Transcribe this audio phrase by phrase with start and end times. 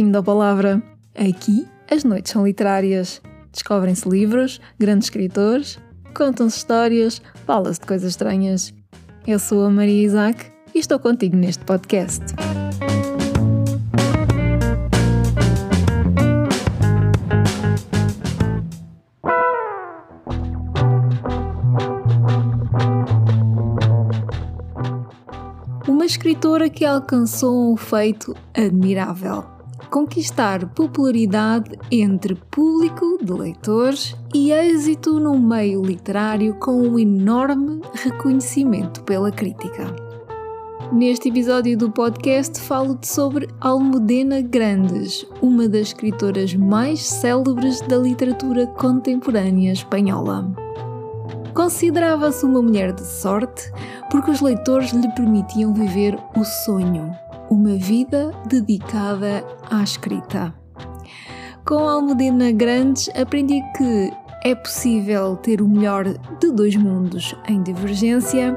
[0.00, 0.82] Bem-vindo à palavra!
[1.14, 3.20] Aqui as noites são literárias.
[3.52, 5.78] Descobrem-se livros, grandes escritores,
[6.14, 8.72] contam-se histórias, fala-se de coisas estranhas.
[9.26, 12.24] Eu sou a Maria Isaac e estou contigo neste podcast.
[25.86, 29.49] Uma escritora que alcançou um feito admirável
[29.90, 39.02] conquistar popularidade entre público de leitores e êxito no meio literário com um enorme reconhecimento
[39.02, 39.94] pela crítica.
[40.92, 48.66] Neste episódio do podcast falo-te sobre Almudena Grandes, uma das escritoras mais célebres da literatura
[48.68, 50.50] contemporânea espanhola.
[51.52, 53.72] Considerava-se uma mulher de sorte
[54.10, 57.12] porque os leitores lhe permitiam viver o sonho,
[57.50, 60.54] uma vida dedicada à escrita.
[61.66, 64.12] Com Almudena Grandes aprendi que
[64.44, 68.56] é possível ter o melhor de dois mundos em divergência,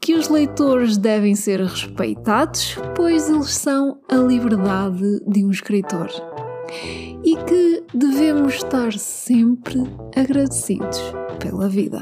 [0.00, 6.08] que os leitores devem ser respeitados, pois eles são a liberdade de um escritor,
[7.24, 9.82] e que devemos estar sempre
[10.14, 11.00] agradecidos
[11.40, 12.00] pela vida.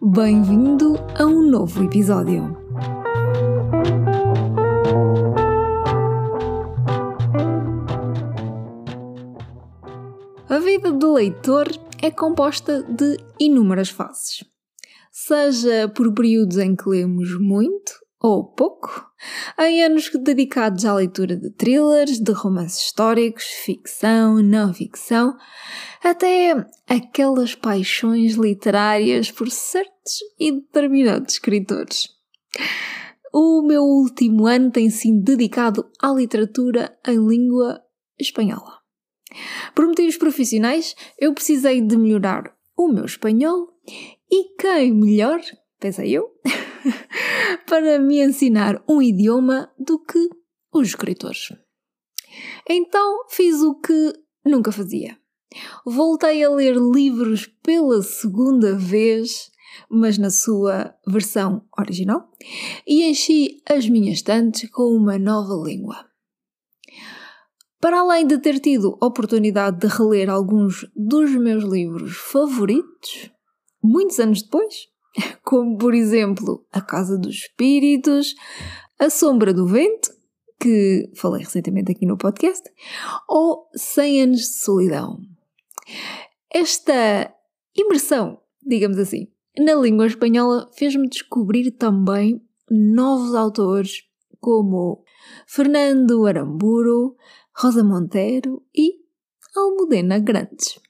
[0.00, 2.61] Bem-vindo a um novo episódio.
[10.72, 11.68] Vida do leitor
[12.00, 14.42] é composta de inúmeras fases.
[15.10, 19.06] Seja por períodos em que lemos muito ou pouco,
[19.58, 25.36] em anos dedicados à leitura de thrillers, de romances históricos, ficção, não ficção,
[26.02, 26.54] até
[26.88, 32.08] aquelas paixões literárias por certos e determinados escritores.
[33.30, 37.82] O meu último ano tem sido dedicado à literatura em língua
[38.18, 38.81] espanhola.
[39.74, 43.68] Por motivos profissionais, eu precisei de melhorar o meu espanhol
[44.30, 45.40] e quem melhor,
[45.78, 46.30] pensei eu,
[47.66, 50.28] para me ensinar um idioma do que
[50.72, 51.48] os escritores.
[52.68, 54.12] Então fiz o que
[54.44, 55.18] nunca fazia.
[55.84, 59.50] Voltei a ler livros pela segunda vez,
[59.90, 62.30] mas na sua versão original,
[62.86, 66.11] e enchi as minhas estantes com uma nova língua.
[67.82, 73.32] Para além de ter tido oportunidade de reler alguns dos meus livros favoritos,
[73.82, 74.86] muitos anos depois,
[75.42, 78.36] como por exemplo A Casa dos Espíritos,
[79.00, 80.12] A Sombra do Vento,
[80.60, 82.62] que falei recentemente aqui no podcast,
[83.28, 85.18] ou 100 Anos de Solidão.
[86.54, 87.34] Esta
[87.76, 89.26] imersão, digamos assim,
[89.58, 94.04] na língua espanhola fez-me descobrir também novos autores
[94.38, 95.04] como
[95.46, 97.16] Fernando Aramburu,
[97.54, 98.94] Rosa Monteiro e
[99.56, 100.80] Almudena Grandes.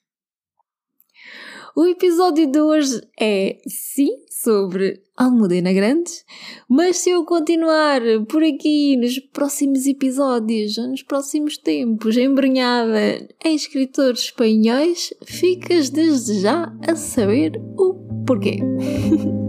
[1.75, 6.23] O episódio de hoje é, sim, sobre Almudena Grandes,
[6.69, 14.25] mas se eu continuar por aqui nos próximos episódios, nos próximos tempos, embrenhada em escritores
[14.25, 17.94] espanhóis, ficas desde já a saber o
[18.27, 18.59] porquê.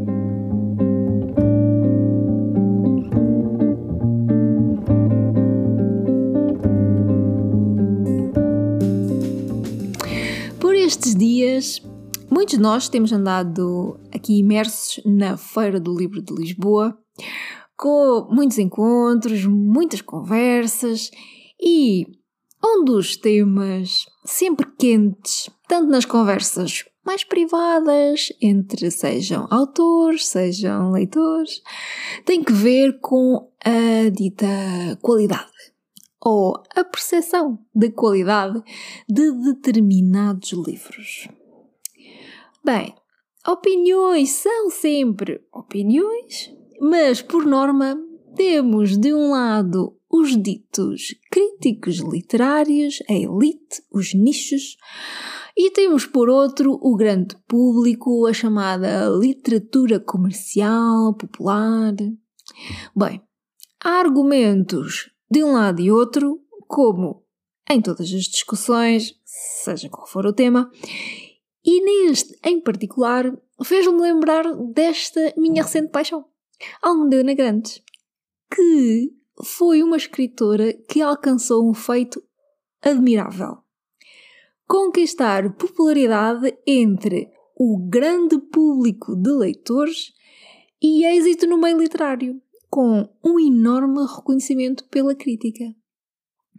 [10.93, 11.81] estes dias,
[12.29, 16.95] muitos de nós temos andado aqui imersos na Feira do Livro de Lisboa,
[17.75, 21.09] com muitos encontros, muitas conversas
[21.59, 22.05] e
[22.63, 31.63] um dos temas sempre quentes, tanto nas conversas mais privadas, entre sejam autores, sejam leitores,
[32.23, 34.45] tem que ver com a dita
[35.01, 35.72] qualidade
[36.23, 38.63] ou a percepção de qualidade
[39.09, 41.27] de determinados livros.
[42.63, 42.95] Bem,
[43.45, 47.97] opiniões são sempre opiniões, mas por norma
[48.35, 54.77] temos de um lado os ditos críticos literários, a elite, os nichos,
[55.57, 61.93] e temos por outro o grande público, a chamada literatura comercial, popular.
[62.95, 63.21] Bem,
[63.83, 67.25] há argumentos de um lado e outro, como
[67.67, 70.69] em todas as discussões, seja qual for o tema,
[71.65, 76.23] e neste em particular fez-me lembrar desta minha recente paixão,
[76.83, 77.81] Almudena Grandes,
[78.53, 79.11] que
[79.43, 82.21] foi uma escritora que alcançou um feito
[82.79, 83.57] admirável.
[84.67, 90.13] Conquistar popularidade entre o grande público de leitores
[90.79, 92.39] e êxito no meio literário
[92.73, 95.63] com um enorme reconhecimento pela crítica.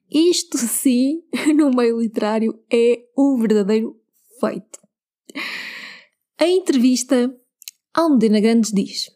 [0.09, 1.25] isto sim,
[1.57, 4.01] no meio literário, é um verdadeiro
[4.39, 4.79] feito.
[6.41, 7.37] Em entrevista,
[7.93, 9.11] Almudena Grandes diz: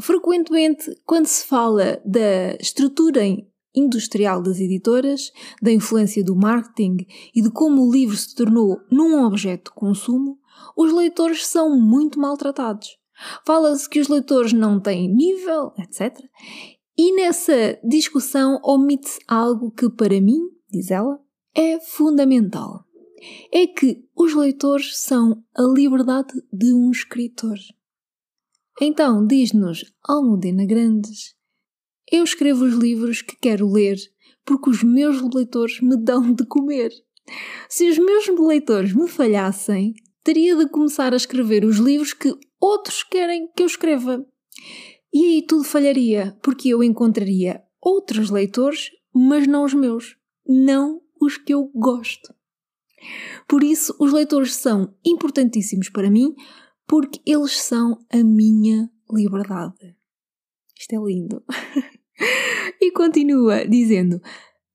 [0.00, 3.22] Frequentemente, quando se fala da estrutura
[3.72, 5.30] industrial das editoras,
[5.62, 7.06] da influência do marketing
[7.36, 10.40] e de como o livro se tornou num objeto de consumo,
[10.76, 12.98] os leitores são muito maltratados.
[13.44, 16.18] Fala-se que os leitores não têm nível, etc.
[16.96, 20.40] E nessa discussão omite-se algo que, para mim,
[20.70, 21.18] diz ela,
[21.54, 22.84] é fundamental.
[23.52, 27.58] É que os leitores são a liberdade de um escritor.
[28.80, 31.34] Então, diz-nos Almudena Grandes,
[32.10, 33.96] eu escrevo os livros que quero ler
[34.44, 36.92] porque os meus leitores me dão de comer.
[37.68, 43.02] Se os meus leitores me falhassem, teria de começar a escrever os livros que outros
[43.02, 44.24] querem que eu escreva.
[45.12, 50.16] E aí tudo falharia, porque eu encontraria outros leitores, mas não os meus,
[50.46, 52.34] não os que eu gosto.
[53.48, 56.34] Por isso, os leitores são importantíssimos para mim,
[56.86, 59.96] porque eles são a minha liberdade.
[60.78, 61.42] Isto é lindo.
[62.80, 64.20] e continua dizendo: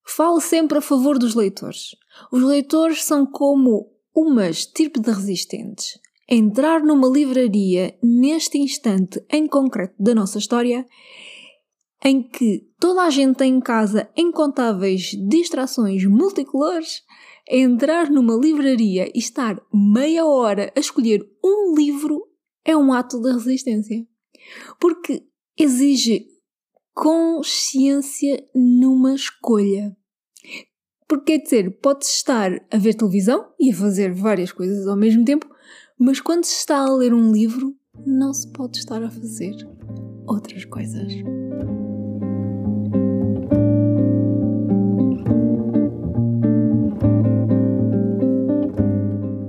[0.05, 1.95] Falo sempre a favor dos leitores.
[2.31, 5.99] Os leitores são como uma estirpe de resistentes
[6.33, 10.87] entrar numa livraria neste instante em concreto da nossa história,
[12.01, 17.01] em que toda a gente tem em casa incontáveis distrações multicolores,
[17.49, 22.25] entrar numa livraria e estar meia hora a escolher um livro
[22.63, 24.07] é um ato de resistência.
[24.79, 25.23] Porque
[25.59, 26.27] exige
[26.93, 29.93] consciência numa escolha.
[31.09, 35.25] Porque quer dizer, pode estar a ver televisão e a fazer várias coisas ao mesmo
[35.25, 35.50] tempo,
[36.01, 39.55] mas quando se está a ler um livro, não se pode estar a fazer
[40.25, 41.13] outras coisas.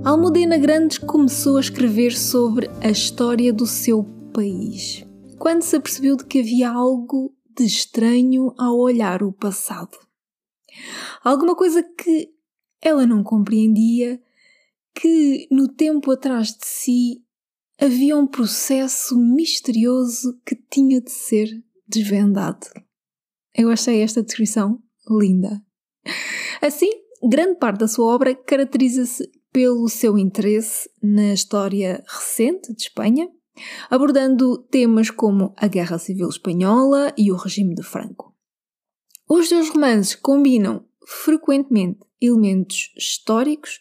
[0.05, 5.03] Almudena Grandes começou a escrever sobre a história do seu país,
[5.39, 9.97] quando se apercebeu de que havia algo de estranho ao olhar o passado.
[11.23, 12.29] Alguma coisa que
[12.79, 14.21] ela não compreendia
[14.93, 17.23] que no tempo atrás de si
[17.79, 21.49] havia um processo misterioso que tinha de ser
[21.87, 22.67] desvendado.
[23.55, 25.61] Eu achei esta descrição linda.
[26.61, 26.89] Assim,
[27.21, 33.29] grande parte da sua obra caracteriza-se pelo seu interesse na história recente de Espanha,
[33.89, 38.33] abordando temas como a Guerra Civil Espanhola e o regime de Franco.
[39.29, 43.79] Os seus romances combinam frequentemente elementos históricos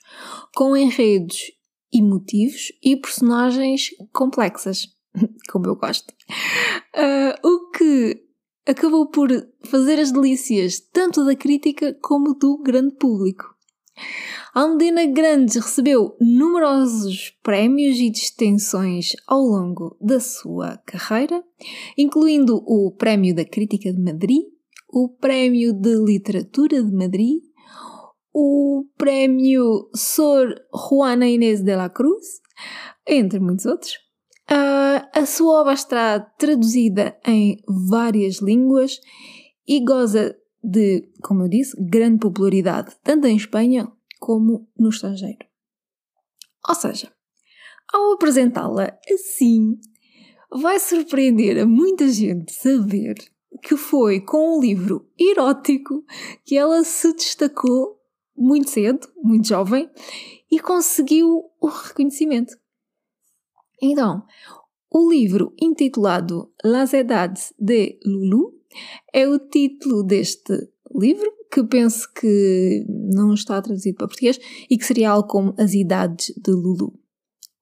[0.54, 1.52] com enredos
[1.92, 4.88] emotivos e personagens complexas,
[5.50, 6.12] como eu gosto.
[6.94, 8.24] Uh, o que
[8.66, 9.28] acabou por
[9.64, 13.52] fazer as delícias tanto da crítica como do grande público.
[14.54, 21.42] Almudena Grandes recebeu numerosos prémios e distinções ao longo da sua carreira,
[21.96, 24.42] incluindo o Prémio da Crítica de Madrid,
[24.88, 27.42] o Prémio de Literatura de Madrid,
[28.32, 32.40] o Prémio Sor Juana Inês de la Cruz,
[33.06, 33.94] entre muitos outros.
[34.50, 37.56] Uh, a sua obra está traduzida em
[37.88, 39.00] várias línguas
[39.66, 43.90] e goza de, como eu disse, grande popularidade, tanto em Espanha
[44.20, 45.46] como no estrangeiro.
[46.68, 47.12] Ou seja,
[47.92, 49.78] ao apresentá-la assim,
[50.50, 53.14] vai surpreender a muita gente saber
[53.62, 56.04] que foi com um livro erótico
[56.44, 58.01] que ela se destacou
[58.36, 59.88] muito cedo, muito jovem,
[60.50, 62.56] e conseguiu o reconhecimento.
[63.80, 64.22] Então,
[64.90, 68.54] o livro intitulado Las Edades de Lulu
[69.12, 70.52] é o título deste
[70.94, 75.74] livro, que penso que não está traduzido para português e que seria algo como As
[75.74, 76.98] Idades de Lulu.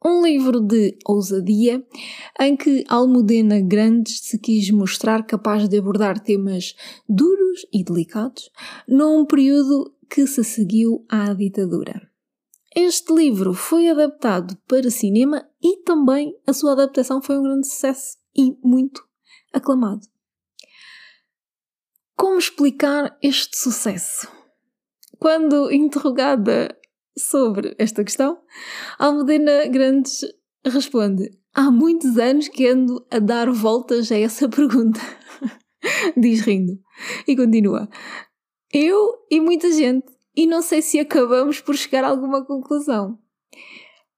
[0.05, 1.85] Um livro de ousadia
[2.41, 6.75] em que Almudena Grandes se quis mostrar capaz de abordar temas
[7.07, 8.51] duros e delicados
[8.89, 12.11] num período que se seguiu à ditadura.
[12.75, 18.17] Este livro foi adaptado para cinema e também a sua adaptação foi um grande sucesso
[18.37, 19.03] e muito
[19.53, 20.07] aclamado.
[22.17, 24.29] Como explicar este sucesso?
[25.19, 26.77] Quando interrogada
[27.17, 28.41] sobre esta questão,
[28.99, 30.21] Almudena Grandes
[30.65, 35.01] responde: Há muitos anos que ando a dar voltas a essa pergunta.
[36.17, 36.79] Diz rindo.
[37.27, 37.89] E continua:
[38.73, 43.19] Eu e muita gente, e não sei se acabamos por chegar a alguma conclusão.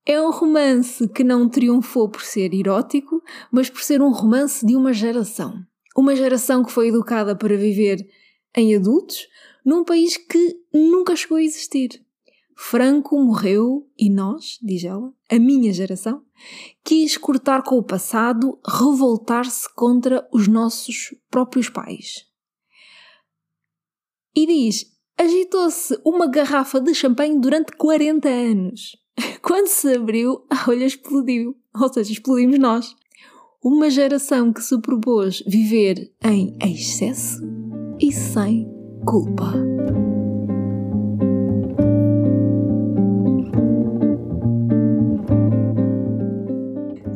[0.05, 4.77] É um romance que não triunfou por ser erótico, mas por ser um romance de
[4.77, 5.55] uma geração.
[5.97, 8.07] Uma geração que foi educada para viver
[8.55, 9.27] em adultos,
[9.65, 12.05] num país que nunca chegou a existir.
[12.55, 16.23] Franco morreu e nós, diz ela, a minha geração,
[16.85, 22.31] quis cortar com o passado, revoltar-se contra os nossos próprios pais.
[24.35, 24.87] E diz:
[25.19, 28.97] agitou-se uma garrafa de champanhe durante 40 anos.
[29.43, 31.55] Quando se abriu, a olha explodiu.
[31.75, 32.95] Ou seja, explodimos nós.
[33.63, 37.41] Uma geração que se propôs viver em excesso
[38.01, 38.69] e sem
[39.07, 39.53] culpa.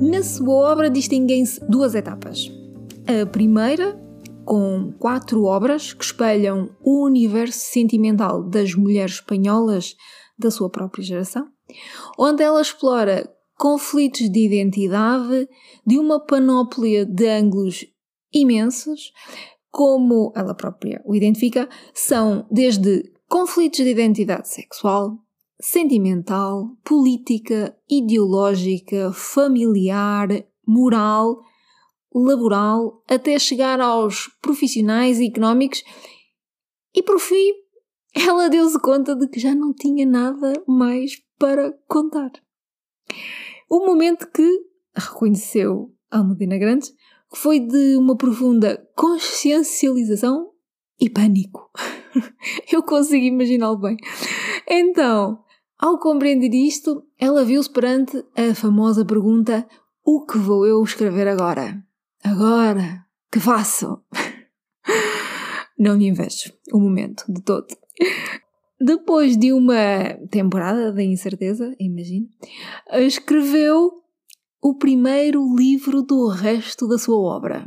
[0.01, 2.53] Na sua obra distinguem-se duas etapas.
[3.09, 3.99] A primeira,
[4.47, 9.97] com quatro obras que espelham o universo sentimental das mulheres espanholas
[10.39, 11.49] da sua própria geração,
[12.17, 15.49] onde ela explora conflitos de identidade
[15.85, 17.85] de uma panóplia de ângulos
[18.33, 19.13] imensos,
[19.69, 25.19] como ela própria o identifica, são desde conflitos de identidade sexual,
[25.61, 30.29] sentimental, política, ideológica, familiar,
[30.65, 31.41] moral,
[32.25, 35.83] laboral, até chegar aos profissionais e económicos,
[36.95, 37.53] e por fim
[38.15, 42.31] ela deu-se conta de que já não tinha nada mais para contar.
[43.69, 44.49] O momento que
[44.97, 46.95] reconheceu Almudena Grandes
[47.35, 50.51] foi de uma profunda consciencialização
[50.99, 51.71] e pânico.
[52.73, 53.97] Eu consigo imaginá-lo bem.
[54.67, 55.39] Então,
[55.79, 59.69] ao compreender isto, ela viu-se perante a famosa pergunta:
[60.03, 61.86] O que vou eu escrever agora?
[62.27, 64.03] Agora, que faço?
[65.79, 67.69] Não lhe invejo o momento de todo.
[68.81, 72.27] Depois de uma temporada de incerteza, imagino,
[72.95, 74.03] escreveu
[74.61, 77.65] o primeiro livro do resto da sua obra.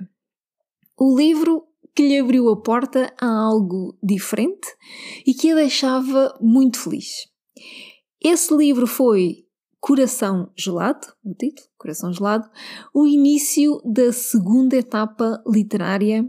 [0.98, 1.64] O livro
[1.96, 4.68] que lhe abriu a porta a algo diferente
[5.26, 7.30] e que a deixava muito feliz.
[8.22, 9.46] Esse livro foi
[9.80, 12.50] Coração Gelado, o título, Coração Gelado,
[12.94, 16.28] o início da segunda etapa literária,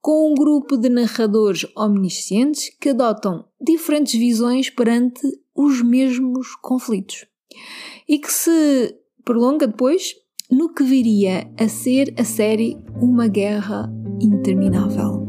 [0.00, 5.20] com um grupo de narradores omniscientes que adotam diferentes visões perante
[5.54, 7.26] os mesmos conflitos
[8.08, 10.14] e que se prolonga depois
[10.50, 15.19] no que viria a ser a série Uma Guerra Interminável.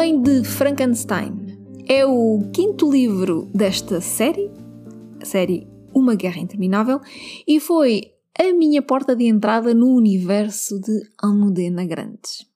[0.00, 4.50] Mãe de Frankenstein é o quinto livro desta série,
[5.20, 7.02] a série Uma Guerra Interminável,
[7.46, 12.46] e foi a minha porta de entrada no universo de Almudena Grandes.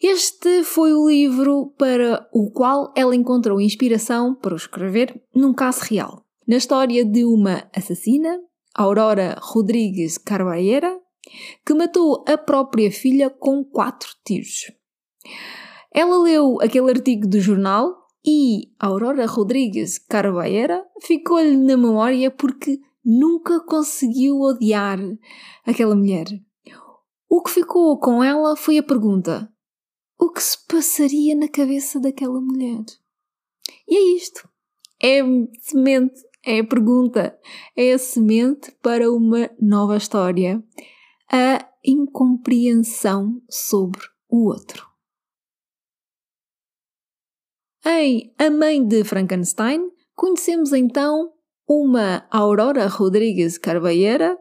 [0.00, 5.80] Este foi o livro para o qual ela encontrou inspiração para o escrever num caso
[5.80, 8.38] real, na história de uma assassina,
[8.72, 10.96] Aurora Rodrigues Carvalheira,
[11.66, 14.70] que matou a própria filha com quatro tiros.
[15.92, 23.60] Ela leu aquele artigo do jornal e Aurora Rodrigues Carvalheira ficou-lhe na memória porque nunca
[23.60, 24.98] conseguiu odiar
[25.64, 26.26] aquela mulher.
[27.28, 29.52] O que ficou com ela foi a pergunta:
[30.18, 32.84] o que se passaria na cabeça daquela mulher?
[33.86, 34.48] E é isto.
[35.00, 35.20] É
[35.60, 37.38] semente, é a pergunta,
[37.76, 40.62] é a semente para uma nova história.
[41.30, 44.87] A incompreensão sobre o outro.
[47.90, 49.80] Em A Mãe de Frankenstein,
[50.14, 51.32] conhecemos então
[51.66, 54.36] uma Aurora Rodrigues Carvalheira,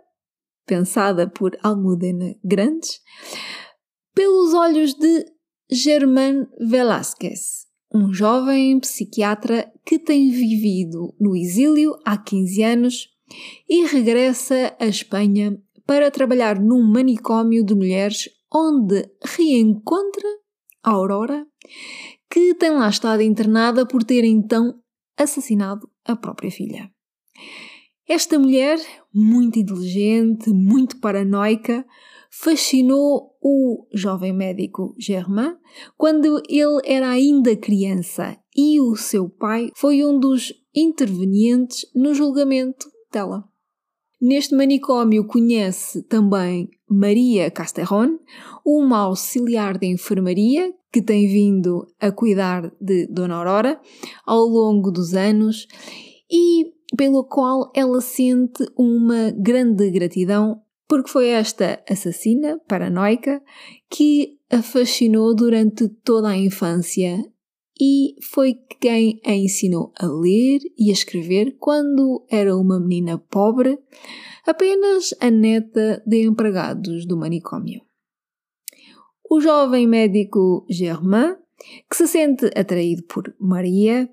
[0.66, 3.00] pensada por Almudena Grandes,
[4.14, 5.24] pelos olhos de
[5.72, 13.08] Germán Velázquez, um jovem psiquiatra que tem vivido no exílio há 15 anos
[13.70, 20.28] e regressa à Espanha para trabalhar num manicômio de mulheres onde reencontra
[20.84, 21.48] Aurora
[22.30, 24.80] que tem lá estado internada por ter então
[25.18, 26.92] assassinado a própria filha.
[28.08, 28.80] Esta mulher,
[29.14, 31.86] muito inteligente, muito paranoica,
[32.32, 35.58] fascinou o jovem médico Germain
[35.98, 42.88] quando ele era ainda criança e o seu pai foi um dos intervenientes no julgamento
[43.12, 43.44] dela.
[44.20, 48.18] Neste manicômio conhece também Maria Casterron,
[48.66, 53.80] uma auxiliar de enfermaria que tem vindo a cuidar de Dona Aurora
[54.26, 55.68] ao longo dos anos
[56.32, 63.42] e pelo qual ela sente uma grande gratidão porque foi esta assassina paranoica
[63.90, 67.22] que a fascinou durante toda a infância
[67.80, 73.78] e foi quem a ensinou a ler e a escrever quando era uma menina pobre,
[74.46, 77.87] apenas a neta de empregados do manicômio.
[79.30, 81.36] O jovem médico Germain,
[81.90, 84.10] que se sente atraído por Maria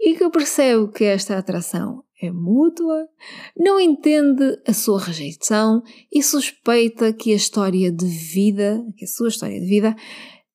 [0.00, 3.08] e que percebe que esta atração é mútua,
[3.56, 9.28] não entende a sua rejeição e suspeita que a história de vida, que a sua
[9.28, 9.94] história de vida,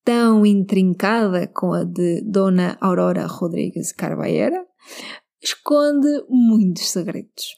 [0.04, 4.66] tão intrincada com a de Dona Aurora Rodrigues Carvalheira,
[5.42, 7.56] esconde muitos segredos.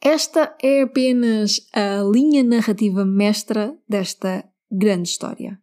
[0.00, 5.58] Esta é apenas a linha narrativa mestra desta grande história.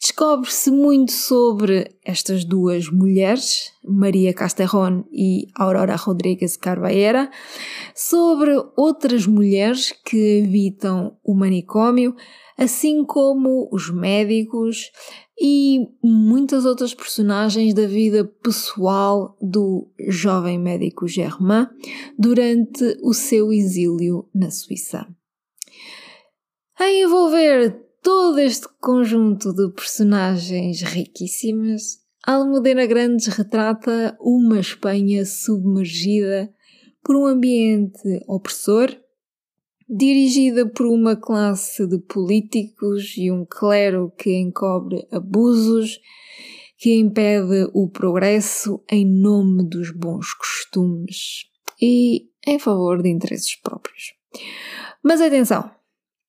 [0.00, 7.30] Descobre-se muito sobre estas duas mulheres, Maria Casterron e Aurora Rodrigues Carvalheira,
[7.94, 12.16] sobre outras mulheres que habitam o manicômio,
[12.58, 14.90] assim como os médicos
[15.40, 21.68] e muitas outras personagens da vida pessoal do jovem médico Germain
[22.18, 25.06] durante o seu exílio na Suíça.
[26.78, 36.52] A envolver todo este conjunto de personagens riquíssimas, Almudena Grandes retrata uma Espanha submergida
[37.04, 38.96] por um ambiente opressor,
[39.88, 46.00] dirigida por uma classe de políticos e um clero que encobre abusos,
[46.78, 51.44] que impede o progresso em nome dos bons costumes
[51.80, 54.14] e em favor de interesses próprios.
[55.02, 55.70] Mas atenção,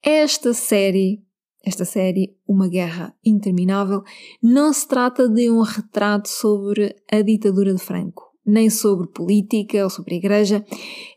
[0.03, 1.23] esta série
[1.63, 4.03] esta série, Uma Guerra Interminável,
[4.41, 9.89] não se trata de um retrato sobre a ditadura de Franco, nem sobre política ou
[9.89, 10.65] sobre a igreja.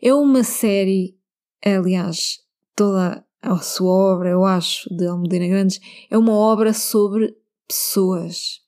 [0.01, 1.17] É uma série,
[1.63, 2.39] aliás,
[2.75, 7.35] toda a sua obra, eu acho, de Almudena Grandes, é uma obra sobre
[7.67, 8.61] pessoas.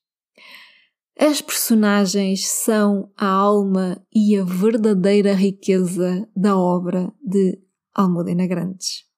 [1.18, 7.58] As personagens são a alma e a verdadeira riqueza da obra de
[7.94, 9.09] Almudena Grandes.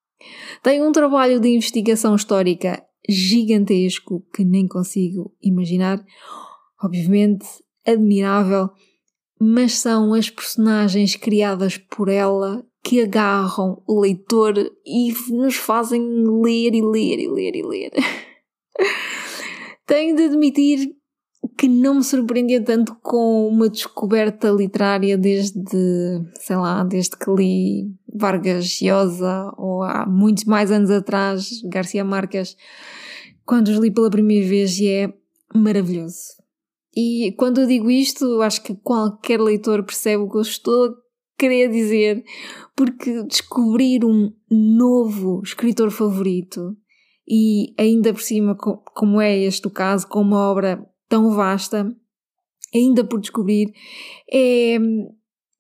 [0.63, 6.05] Tem um trabalho de investigação histórica gigantesco que nem consigo imaginar,
[6.83, 7.47] obviamente
[7.87, 8.71] admirável,
[9.41, 14.55] mas são as personagens criadas por ela que agarram o leitor
[14.85, 16.03] e nos fazem
[16.43, 17.93] ler e ler e ler e ler.
[19.87, 21.02] Tenho de admitir
[21.57, 25.61] que não me surpreendia tanto com uma descoberta literária desde,
[26.41, 32.57] sei lá, desde que li Vargas Llosa ou há muitos mais anos atrás Garcia Marques,
[33.45, 35.13] quando os li pela primeira vez e é
[35.55, 36.43] maravilhoso.
[36.95, 40.95] E quando eu digo isto, acho que qualquer leitor percebe o que eu estou a
[41.39, 42.23] querer dizer,
[42.77, 46.77] porque descobrir um novo escritor favorito
[47.27, 51.95] e ainda por cima, como é este o caso, com uma obra tão vasta,
[52.75, 53.71] ainda por descobrir,
[54.33, 54.79] é,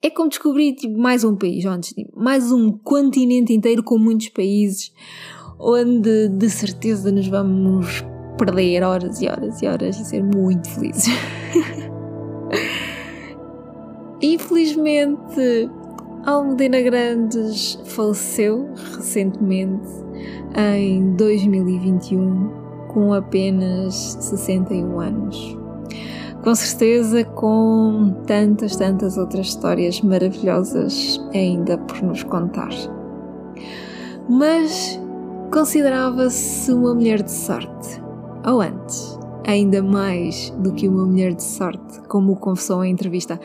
[0.01, 4.91] é como descobrir tipo, mais um país, antes, mais um continente inteiro com muitos países,
[5.61, 8.03] onde de certeza nos vamos
[8.39, 11.13] perder horas e horas e horas e ser muito felizes.
[14.23, 15.69] Infelizmente,
[16.25, 19.87] Almudena Grandes faleceu recentemente
[20.57, 22.62] em 2021
[22.93, 25.59] com apenas 61 anos.
[26.43, 32.71] Com certeza, com tantas, tantas outras histórias maravilhosas ainda por nos contar.
[34.29, 35.01] Mas
[35.53, 38.03] considerava-se uma mulher de sorte,
[38.45, 43.39] ou antes, ainda mais do que uma mulher de sorte, como confessou em entrevista,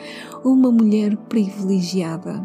[0.44, 2.44] uma mulher privilegiada.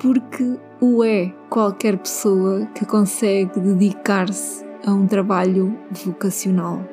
[0.00, 6.86] Porque o é qualquer pessoa que consegue dedicar-se a um trabalho vocacional.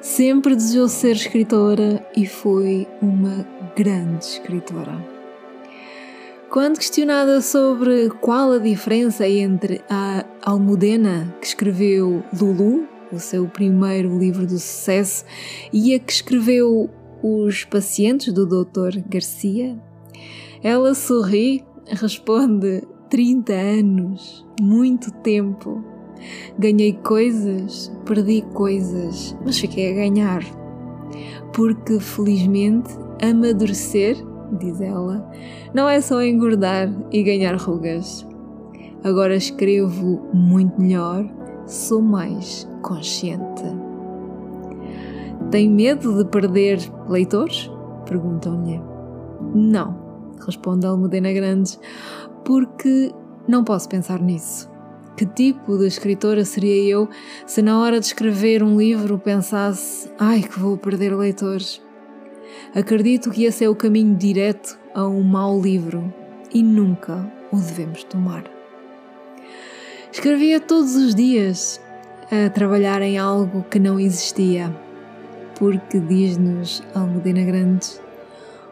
[0.00, 5.12] Sempre desejou ser escritora e foi uma grande escritora.
[6.50, 14.18] Quando questionada sobre qual a diferença entre a Almudena, que escreveu Lulu, o seu primeiro
[14.18, 15.24] livro de sucesso,
[15.72, 16.90] e a que escreveu
[17.22, 19.00] Os Pacientes do Dr.
[19.08, 19.78] Garcia,
[20.62, 25.91] ela sorri, responde: 30 anos, muito tempo.
[26.58, 30.42] Ganhei coisas, perdi coisas, mas fiquei a ganhar.
[31.52, 32.90] Porque felizmente
[33.22, 34.16] amadurecer,
[34.58, 35.30] diz ela,
[35.74, 38.26] não é só engordar e ganhar rugas.
[39.04, 41.28] Agora escrevo muito melhor,
[41.66, 43.62] sou mais consciente.
[45.50, 47.70] Tem medo de perder leitores?
[48.06, 48.80] Perguntam-lhe.
[49.54, 49.96] Não,
[50.46, 51.78] responde Almudena Grandes,
[52.44, 53.12] porque
[53.46, 54.71] não posso pensar nisso.
[55.16, 57.08] Que tipo de escritora seria eu
[57.46, 61.82] se na hora de escrever um livro pensasse: ai que vou perder leitores?
[62.74, 66.12] Acredito que esse é o caminho direto a um mau livro
[66.52, 68.44] e nunca o devemos tomar.
[70.10, 71.80] Escrevia todos os dias,
[72.30, 74.74] a trabalhar em algo que não existia,
[75.58, 77.88] porque diz-nos Almudena Grande,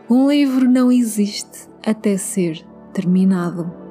[0.09, 3.90] um livro não existe até ser terminado.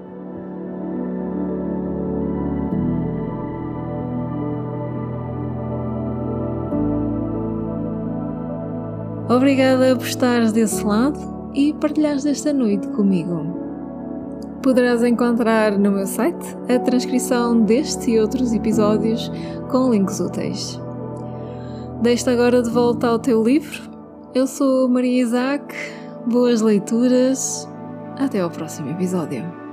[9.29, 13.45] Obrigada por estares desse lado e partilhares esta noite comigo.
[14.63, 19.31] Poderás encontrar no meu site a transcrição deste e outros episódios
[19.69, 20.81] com links úteis.
[22.01, 23.89] Deixo-te agora de volta ao teu livro.
[24.33, 25.75] Eu sou Maria Isaac.
[26.25, 27.69] Boas leituras.
[28.17, 29.68] Até ao próximo episódio.